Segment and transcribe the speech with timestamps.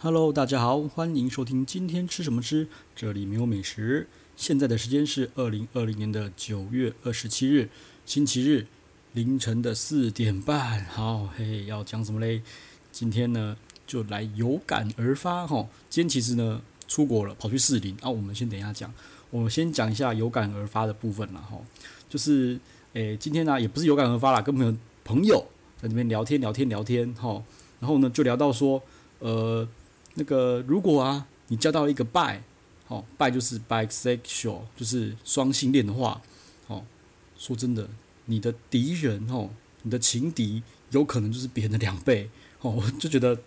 [0.00, 4.06] Hello，大家好，欢迎收听今天吃什么吃，这里没有美食。
[4.36, 7.68] 现在的时间是二零二零年的九月二十七日，
[8.06, 8.68] 星期日
[9.12, 10.84] 凌晨的四点半。
[10.84, 12.42] 好，嘿，要讲什么嘞？
[12.92, 13.56] 今天呢，
[13.88, 15.68] 就来有感而发哈。
[15.90, 18.08] 今天其实呢，出国了，跑去士林啊。
[18.08, 18.94] 我们先等一下讲，
[19.30, 21.58] 我先讲一下有感而发的部分了哈。
[22.08, 22.56] 就是，
[22.92, 25.44] 诶，今天呢，也不是有感而发啦，跟朋友朋友
[25.82, 27.42] 在那边聊天聊天聊天哈。
[27.80, 28.80] 然后呢，就聊到说，
[29.18, 29.66] 呃。
[30.18, 32.40] 那个，如果啊，你交到一个 bi，
[32.88, 36.20] 哦，bi 就是 bisexual，就是双性恋的话，
[36.66, 36.82] 哦，
[37.38, 37.88] 说真的，
[38.26, 39.48] 你的敌人哦，
[39.82, 42.28] 你的情敌有可能就是别人的两倍，
[42.60, 43.38] 哦，我就觉得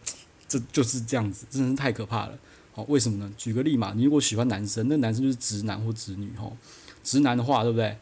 [0.47, 2.39] 这就是这样子，真的是太可怕了。
[2.73, 3.29] 好，为什么呢？
[3.35, 6.55] 举个例嘛，你如果喜欢男生，那男生就是直男或直女，哦，
[7.03, 7.97] 直男的话，对不对？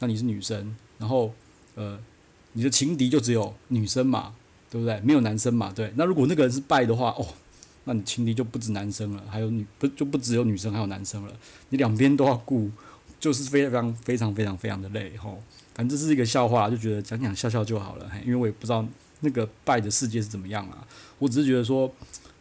[0.00, 1.32] 那你是女生，然后
[1.74, 1.98] 呃，
[2.52, 4.34] 你的情敌就只有女生嘛，
[4.68, 5.00] 对不对？
[5.00, 5.90] 没有男生嘛，对。
[5.96, 7.26] 那如果那个人是 bi 的话，哦。
[7.90, 11.32] 那你情敌就不止男生了，还有女不就不只有女生，还有男生了。
[11.70, 12.70] 你两边都要顾，
[13.18, 15.42] 就是非常非常非常非常的累吼。
[15.74, 18.08] 反正这是一个笑话，就觉得讲讲笑笑就好了。
[18.24, 18.86] 因为我也不知道
[19.22, 20.86] 那个 bi 的世界是怎么样啊。
[21.18, 21.92] 我只是觉得说，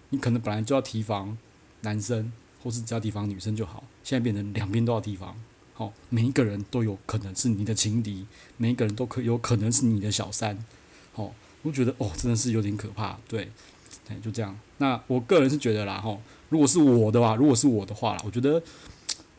[0.10, 1.36] 你可能本来就要提防
[1.82, 3.84] 男生，或是只要提防女生就好。
[4.04, 5.36] 现在变成两边都要提防，
[5.74, 10.64] 好，每一个人都有可能是你的情敌，每一个人都可有可能是你的小三。
[11.12, 13.50] 好，我觉得哦，真的是有点可怕，对。
[14.10, 14.58] 哎，就这样。
[14.78, 18.62] 那我个人是觉得啦，吼，如果是我的话，如果是我的话啦，我觉得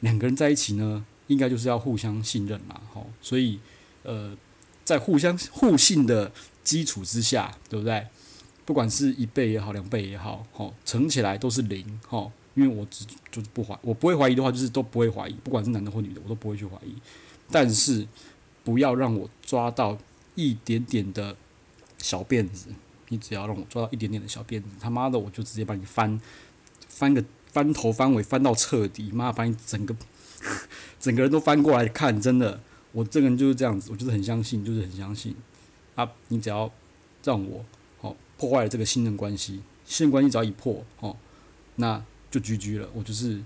[0.01, 3.07] 两个人在一起呢，应该就是要互相信任嘛，吼。
[3.21, 3.59] 所以，
[4.03, 4.37] 呃，
[4.85, 6.31] 在互相互信的
[6.63, 8.07] 基础之下，对不对？
[8.65, 12.33] 不管是一倍也好，两倍也好，吼，乘起来都是零，吼。
[12.55, 16.93] 因为我只就是不怀，我不会怀疑的话，就是都不会怀疑，不管是男的或女的，我都不会去怀疑。
[17.49, 18.07] 但是，
[18.65, 19.97] 不要让我抓到
[20.35, 21.37] 一点点的
[21.99, 22.67] 小辫子。
[23.11, 26.21] 你只要让我抓到一点点的小辫子，他妈的，我就直接把你翻，
[26.89, 29.95] 翻个翻头翻尾翻到彻底，妈把你整个
[30.99, 32.61] 整个人都翻过来看，真的，
[32.93, 35.35] 我这个人就是这样子，我就是很相信，就是很相信
[35.97, 36.09] 啊！
[36.29, 36.71] 你只要
[37.25, 37.65] 让我
[38.01, 41.17] 哦破坏了这个信任关系，信任关系只要一破哦，
[41.77, 43.43] 那就 GG 了，我就是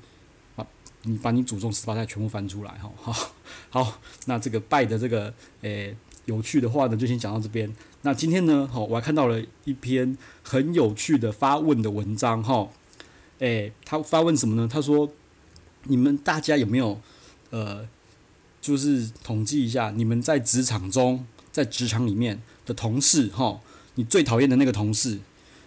[0.56, 0.66] 啊，
[1.02, 3.30] 你把你祖宗十八代全部翻出来哈，好，
[3.70, 5.96] 好，那这个拜的这个诶。
[6.26, 7.72] 有趣的话呢，就先讲到这边。
[8.02, 12.68] 那今天呢，好我还看到了一篇很有趣的发问的文章，哈，
[13.38, 14.68] 诶，他发问什么呢？
[14.70, 15.10] 他说
[15.84, 17.00] ：“你们大家有没有，
[17.50, 17.88] 呃，
[18.60, 23.60] 就是统计一下，你们在职场中，在职场里面的同事，哈，
[23.94, 25.18] 你最讨厌的那个同事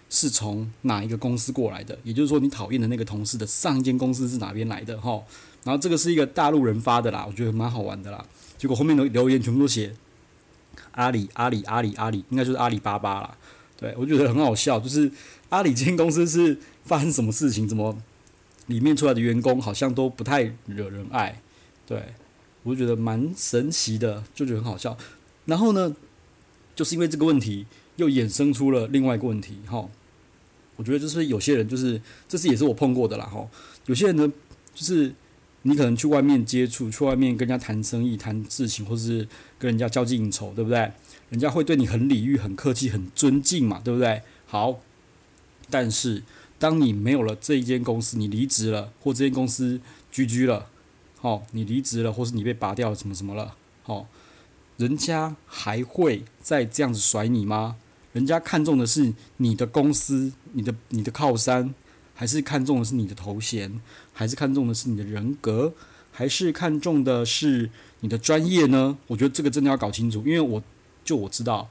[0.08, 1.98] 是从哪一个公司过来的？
[2.04, 5.00] 也就是说，你讨厌的那个同事的上一间公司是哪边来的？
[5.00, 5.22] 哈，
[5.64, 8.24] 然后这个是一个大陆人发的啦，我觉得蛮好玩的啦。
[8.56, 9.94] 结果后面的留言全部都写。”
[10.92, 13.36] 阿里阿里阿里阿里，应该就是阿里巴巴啦。
[13.76, 15.10] 对，我觉得很好笑，就是
[15.50, 17.68] 阿里这间公司是发生什么事情？
[17.68, 17.96] 怎么
[18.66, 21.40] 里面出来的员工好像都不太惹人爱？
[21.86, 22.14] 对，
[22.62, 24.96] 我觉得蛮神奇的，就觉得很好笑。
[25.44, 25.94] 然后呢，
[26.74, 29.58] 就是因为这个问题，又衍生出了另外一个问题。
[29.66, 29.88] 哈，
[30.76, 33.24] 我觉得就是有些人，就是这次也是我碰过的啦。
[33.26, 33.48] 哈，
[33.86, 34.32] 有些人呢，
[34.74, 35.14] 就是。
[35.62, 39.26] 你可能去外面接触，去外面跟人家谈生意、谈事情，或者是
[39.58, 40.92] 跟人家交际应酬，对不对？
[41.30, 44.22] 人家会对你很礼遇、很客气、很尊敬嘛，对不对？
[44.46, 44.80] 好，
[45.68, 46.22] 但是
[46.58, 49.80] 当你没有了这一间公司，你离职了，或这间公司
[50.12, 50.70] GG 了，
[51.20, 54.06] 好，你离职了，或是你被拔掉了，什么什么了，好，
[54.76, 57.76] 人家还会再这样子甩你吗？
[58.12, 61.74] 人家看重的是你的公司，你的你的靠山。
[62.18, 63.80] 还是看重的是你的头衔，
[64.12, 65.72] 还是看重的是你的人格，
[66.10, 67.70] 还是看重的是
[68.00, 68.98] 你的专业呢？
[69.06, 70.60] 我觉得这个真的要搞清楚，因为我
[71.04, 71.70] 就我知道，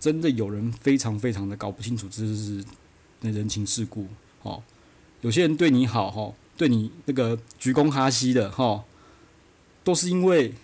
[0.00, 2.64] 真的有人非常非常的搞不清楚，这是
[3.20, 4.08] 那人情世故。
[4.42, 4.60] 哦，
[5.20, 8.82] 有些人对你好，哈，对你那个鞠躬哈膝的，哈，
[9.84, 10.54] 都是因为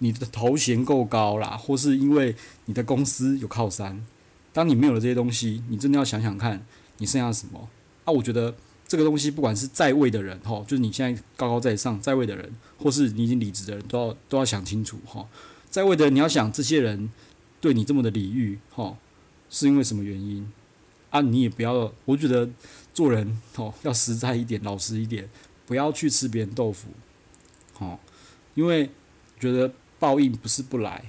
[0.00, 2.36] 你的头衔够高啦，或是因为
[2.66, 4.04] 你的公司有靠山。
[4.52, 6.66] 当你没有了这些东西，你真的要想想看，
[6.98, 7.70] 你剩下什么？
[8.08, 8.54] 那、我觉得
[8.86, 15.28] 这个东西，不管是在位的人，哈，就是你现在高高在上在位的人，或是你已经离职的人，都要都要想清楚，哈，
[15.68, 17.10] 在位的你要想这些人
[17.60, 18.96] 对你这么的礼遇，哈，
[19.50, 20.50] 是因为什么原因？
[21.10, 22.48] 啊，你也不要，我觉得
[22.94, 25.28] 做人哦要实在一点，老实一点，
[25.66, 26.88] 不要去吃别人豆腐，
[27.80, 27.98] 哦，
[28.54, 28.88] 因为
[29.38, 31.04] 觉得报应不是不来，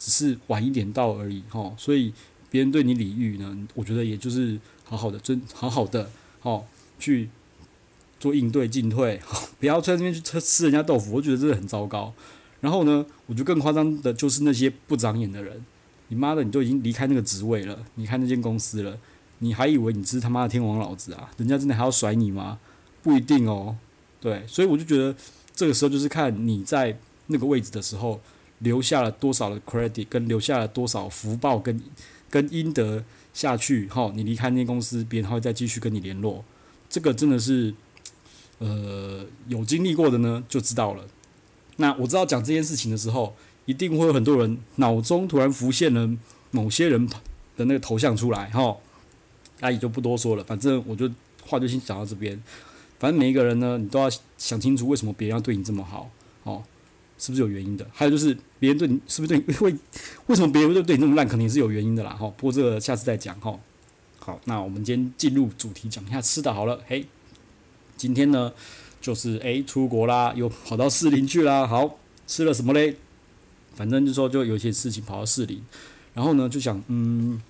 [0.00, 2.12] 只是晚一点到而已，哈，所以
[2.50, 6.10] 别人对你礼遇呢，我觉得也就是好好的尊，好好的。
[6.42, 6.64] 哦，
[6.98, 7.28] 去
[8.18, 9.20] 做应对进退，
[9.58, 12.12] 不要在那边去吃吃人家豆腐，我觉得这个很糟糕。
[12.60, 15.64] 然后呢，我觉得更夸张的就是那些不长眼的人，
[16.08, 18.98] 你妈的，你都已经离开那个职位了，离开那间公司了，
[19.38, 21.30] 你还以为你是他妈的天王老子啊？
[21.38, 22.58] 人家真的还要甩你吗？
[23.02, 23.76] 不一定哦。
[24.20, 25.14] 对，所以我就觉得
[25.54, 26.98] 这个时候就是看你在
[27.28, 28.20] 那个位置的时候
[28.58, 31.80] 留下了多少的 credit，跟留下了多少福报跟
[32.30, 33.04] 跟阴德
[33.34, 33.86] 下去。
[33.88, 36.44] 哈，你离开那间公司，别人还会再继续跟你联络。
[36.88, 37.74] 这个真的是，
[38.58, 41.04] 呃，有经历过的呢就知道了。
[41.76, 43.36] 那我知道讲这件事情的时候，
[43.66, 46.08] 一定会有很多人脑中突然浮现了
[46.50, 47.06] 某些人
[47.56, 48.48] 的那个头像出来。
[48.50, 48.76] 哈，
[49.60, 50.44] 那也就不多说了。
[50.44, 51.10] 反正我就
[51.46, 52.40] 话就先讲到这边。
[52.98, 56.10] 反正每一个人呢，你都要想清楚为什么别人要对你这么好，
[56.42, 56.62] 哦，
[57.20, 57.86] 是不是有原因的？
[57.92, 59.70] 还有就是别人对你是不是对你会
[60.26, 62.26] 为什么别人就对你那么烂，肯定是有原因的啦，哈。
[62.38, 63.60] 不过这个下次再讲，哈。
[64.18, 66.80] 好，那我们今天进入主题，讲一下吃的好了。
[66.86, 67.06] 嘿，
[67.98, 68.50] 今天呢
[69.02, 71.66] 就是诶出国啦，又跑到士林去啦。
[71.66, 72.96] 好，吃了什么嘞？
[73.74, 75.62] 反正就说就有些事情跑到士林，
[76.14, 77.40] 然后呢就想，嗯，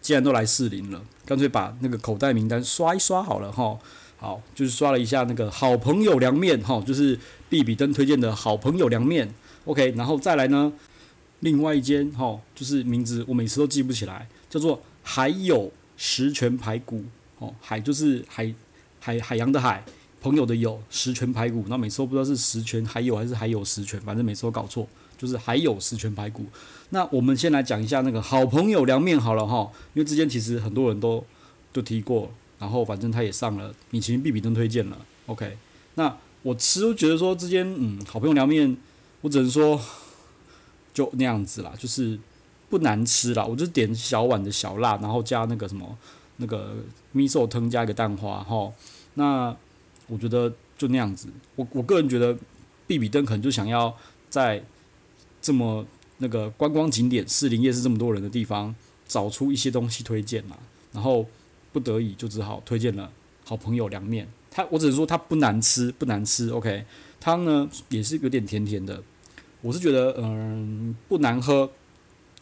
[0.00, 3.78] 既然都来士林了，干脆把那个口袋名单刷一刷好了，哈。
[4.24, 7.18] 好，就是刷了一下那个好朋友凉面，哈，就是
[7.50, 9.28] 必比登推荐的好朋友凉面
[9.66, 10.72] ，OK，然后再来呢，
[11.40, 17.04] 另外一间，哈，就是名字我每次都记不起来，叫做还有十全排骨，
[17.38, 18.50] 哦，海就是海
[18.98, 19.84] 海海洋的海，
[20.22, 24.88] 朋友的友，十全排骨，那每次都不知道是十全还有还是还有十全，反正每次都搞错，
[25.18, 26.46] 就是还有十全排骨。
[26.88, 31.22] 那我们先来讲一下那个好朋友凉面好了，哈，因为之前其实很多人都
[31.74, 32.32] 都提过。
[32.64, 34.96] 然后反正他也上了米其林必比登推荐了
[35.26, 35.58] ，OK。
[35.96, 38.74] 那我吃都觉得说之间，嗯，好朋友凉面，
[39.20, 39.78] 我只能说
[40.94, 42.18] 就那样子啦，就是
[42.70, 43.44] 不难吃啦。
[43.44, 45.94] 我就点小碗的小辣，然后加那个什么
[46.38, 46.76] 那个
[47.14, 48.72] miso 汤加一个蛋花哈。
[49.12, 49.54] 那
[50.06, 51.28] 我觉得就那样子。
[51.56, 52.34] 我我个人觉得
[52.86, 53.94] 必比登可能就想要
[54.30, 54.64] 在
[55.42, 55.84] 这么
[56.16, 58.74] 那个观光景点士林夜市这么多人的地方，
[59.06, 60.56] 找出一些东西推荐嘛，
[60.94, 61.26] 然后。
[61.74, 63.10] 不得已就只好推荐了
[63.44, 66.84] 好朋友凉面，它我只能说它不难吃，不难吃，OK，
[67.20, 69.02] 汤呢也是有点甜甜的，
[69.60, 71.68] 我是觉得嗯不难喝，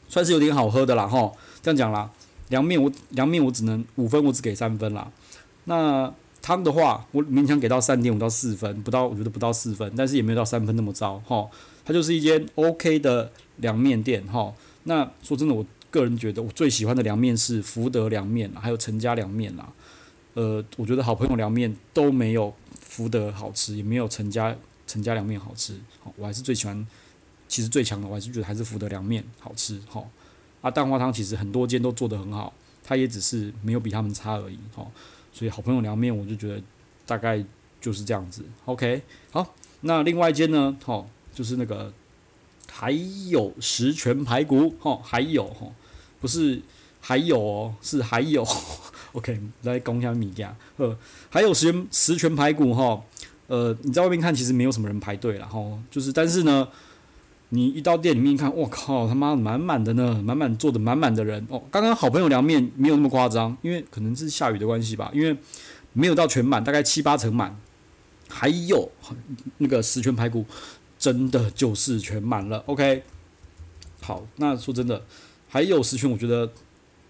[0.06, 1.32] 算是有点好喝的啦哈。
[1.62, 2.11] 这样讲啦，
[2.50, 5.11] 凉面我凉面我只能五分，我只给三分啦。
[5.64, 6.12] 那
[6.43, 11.49] 汤的话，我勉强给到三点五到四分，不到我觉得不到四分，但是也没有到三分那么糟哈。
[11.87, 14.52] 它就是一间 OK 的凉面店哈。
[14.85, 15.64] 那说真的我。
[15.92, 19.72] 个人觉得我最喜欢的凉面是福德凉面，还有陈家凉面啦。
[20.34, 24.56] 呃，我觉得好朋友凉面都没有福德好吃，也没有陈家
[24.86, 25.78] 陈家凉面好吃。
[26.00, 26.86] 好，我还是最喜欢，
[27.46, 29.78] 其实最强的我还是觉得还是福德凉面好吃。
[29.86, 30.08] 好，
[30.62, 34.58] 啊，蛋花汤其实很多间都做得很好，它也只是没有比他们差而已。
[34.74, 34.90] 好，
[35.32, 36.62] 所以好朋友凉面我就觉得
[37.04, 37.44] 大概
[37.78, 38.42] 就是这样子。
[38.64, 40.74] OK，好，那另外一间呢？
[40.82, 41.92] 好，就是那个
[42.70, 42.90] 还
[43.28, 44.74] 有十全排骨。
[44.80, 45.66] 哈，还有哈。
[46.22, 46.62] 不是
[47.00, 48.42] 还有哦，是还有，
[49.12, 50.96] OK，来讲一下米家，呃，
[51.28, 53.02] 还有十全十全排骨哈，
[53.48, 55.60] 呃，你在外面看其实没有什么人排队了哈，
[55.90, 56.69] 就是但是呢，
[57.50, 61.62] 你一到店里面看，我靠，他妈满满的呢，满满坐的满满的人哦。
[61.70, 65.36] 刚刚好朋友凉面没有那么夸张，因为可能是下雨的关系吧，因为
[65.92, 67.54] 没有到全满，大概七八成满。
[68.34, 68.90] 还有
[69.58, 70.46] 那个十全排骨，
[70.98, 73.02] 真的就是全满了，OK。
[74.00, 75.04] 好，那说真的。
[75.52, 76.50] 还有十全，我觉得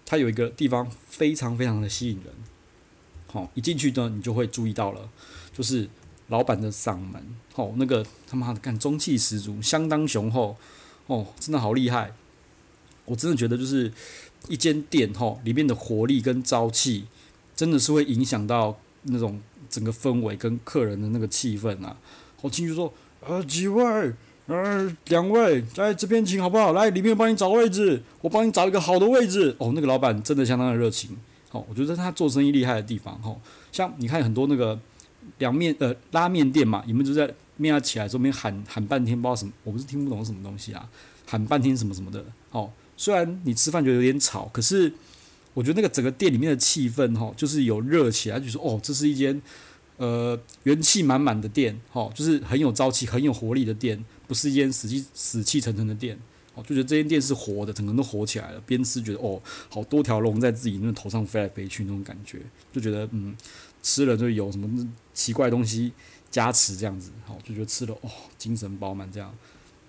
[0.05, 2.33] 它有一个地方非常非常的吸引人。
[3.27, 5.09] 好，一进去呢，你就会注意到了，
[5.53, 5.87] 就是
[6.27, 10.57] 老板的嗓门，哦，那个他妈的干中气十足，相当雄厚，
[11.07, 12.13] 哦，真的好厉害。
[13.05, 13.93] 我真的觉得就是
[14.49, 17.05] 一间店，吼，里面的活力跟朝气，
[17.55, 21.97] 真的是会影响到那种整个氛围跟客人的那个气氛啊。
[22.41, 24.13] 我进去说，呃，几位。
[24.47, 26.73] 呃，两位在这边请好不好？
[26.73, 29.55] 来，里面帮你找位置，我帮你找一个好的位置。
[29.57, 31.15] 哦，那个老板真的相当的热情。
[31.51, 33.39] 哦，我觉得他做生意厉害的地方，哦，
[33.71, 34.77] 像你看很多那个
[35.37, 40.89] 凉面呃拉面店嘛，你们就在面要起来的时候，面喊喊半天，不知道什么，我不是听不懂什么东西啊，
[41.25, 42.25] 喊半天什么什么的。
[42.51, 44.91] 哦，虽然你吃饭觉得有点吵，可是
[45.53, 49.39] 我觉得那个整个店里面的气氛，哈，就是有热起来，就说哦，这是一间
[49.97, 54.03] 呃元气满满的店，哈，就是很有朝气、很有活力的店。
[54.33, 56.17] 不是一间死气死气沉沉的店，
[56.55, 58.59] 哦，就觉得这间店是活的，整个人都活起来了。
[58.65, 62.39] 边吃觉得哦，好多条龙在自己那头上飞来飞去那种感觉，
[62.71, 63.37] 就觉得嗯，
[63.83, 65.93] 吃了就有什么奇怪东西
[66.31, 68.09] 加持这样子，好，就觉得吃了哦，
[68.39, 69.31] 精神饱满这样。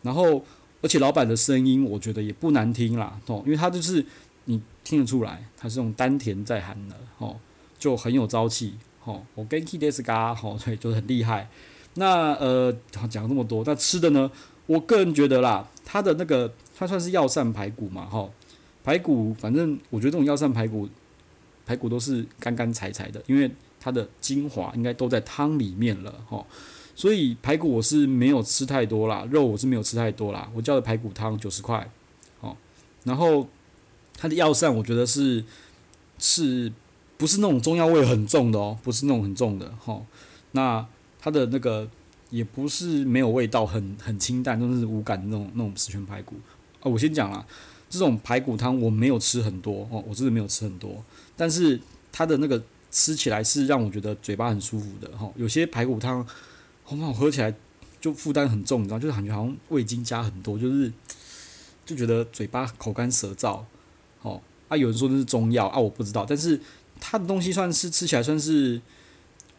[0.02, 0.44] 然后
[0.82, 4.04] 而且老板的声音我觉得也不难听啦，哦，因为他就是
[4.44, 7.40] 你听得出来，他是用丹田在喊的，哦，
[7.78, 8.74] 就很有朝气，
[9.04, 11.48] 哦，我跟 Key Des 嘎，哦，对，就是很厉害。
[11.94, 12.74] 那呃，
[13.08, 14.30] 讲了这么多，那吃的呢？
[14.66, 18.28] 我个人觉得啦，它的那个它算是药膳排骨嘛，哈，
[18.82, 20.88] 排骨，反正我觉得这种药膳排骨，
[21.66, 26.44] 排骨都是干干柴柴的，因为它的精华应该都在汤里面了哈。
[26.96, 30.50] 所以排骨我是没有吃太多啦，肉我是没有吃太多啦。
[30.54, 31.90] 我叫的排骨汤九十块，
[32.40, 32.56] 哦，
[33.02, 33.46] 然后
[34.16, 35.44] 它的药膳我觉得是
[36.18, 36.72] 是
[37.18, 40.00] 不是那种中药味很重的哦，不是那种很重的哈。
[40.52, 40.86] 那
[41.24, 41.88] 它的那个
[42.28, 46.36] 也不是没有味道，很很清淡，就是无感的那种那种十全排骨。
[46.82, 47.42] 哦，我先讲啦，
[47.88, 51.02] 这种排骨汤我没有吃很多哦，我真的没有吃很多，
[51.34, 51.80] 但是
[52.12, 55.32] 它的那个吃起来是让我觉得嘴巴很舒服的哈。
[55.36, 56.26] 有些排骨汤。
[56.86, 57.54] 好嘛，我喝起来
[57.98, 60.92] 就负担很重，你知道，就是感觉好像味精加很多，就是
[61.86, 63.62] 就觉得嘴巴口干舌燥。
[64.20, 64.38] 哦，
[64.68, 66.60] 啊，有人说那是中药啊，我不知道，但是
[67.00, 68.78] 它的东西算是吃起来算是，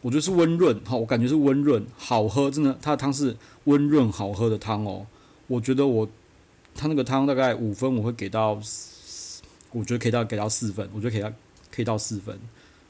[0.06, 5.04] 我觉得是温润，哈，我感觉是温润，好喝，真的，它的汤是温润好喝的汤哦。
[5.48, 6.08] 我觉得我
[6.76, 8.50] 它那个汤大概五分，我会给到，
[9.72, 11.32] 我觉得可以到给到四分，我觉得可以到
[11.72, 12.38] 可以到四分，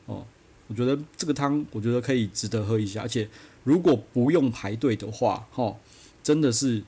[0.04, 0.26] 哦，
[0.68, 3.26] 我觉得这个汤我觉得可以值得喝一下，而且。
[3.64, 5.74] 如果不用排队的话，哈，
[6.22, 6.84] 真的是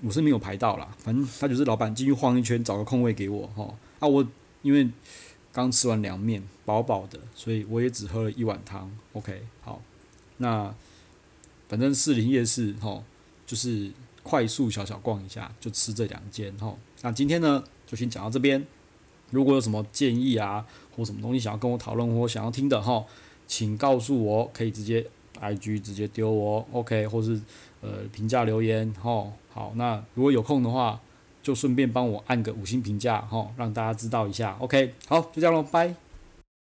[0.00, 0.94] 我是没有排到啦。
[0.96, 3.74] 反正他就是老板进去晃一圈，找个空位给我，哈。
[3.98, 4.24] 啊，我
[4.62, 4.88] 因为
[5.52, 8.90] 刚吃完凉面，饱饱的，所以我也只喝了一碗汤。
[9.12, 9.82] OK，好，
[10.38, 10.74] 那
[11.68, 13.02] 反正士林夜市，哈，
[13.46, 13.92] 就是
[14.22, 16.74] 快速小小逛一下，就吃这两间，哈。
[17.02, 18.66] 那今天呢，就先讲到这边。
[19.30, 20.66] 如果有什么建议啊，
[20.96, 23.04] 或什么东西想要跟我讨论或想要听的，哈，
[23.46, 25.06] 请告诉我，可以直接。
[25.40, 27.40] IG 直接丢我，OK，或是
[27.80, 31.00] 呃评价留言，吼，好，那如果有空的话，
[31.42, 35.94] 就顺便帮我按个五星评价，哈，让大家知道一下，OK，好，就这样喽，拜。